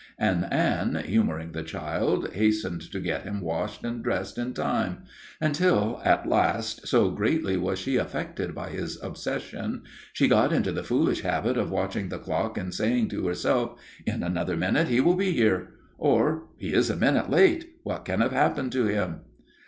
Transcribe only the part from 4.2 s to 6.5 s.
in time; until at